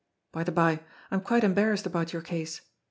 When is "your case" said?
2.11-2.61